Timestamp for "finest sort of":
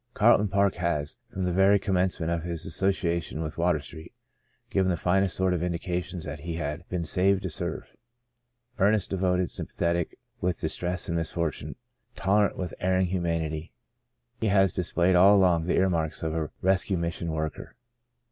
4.97-5.61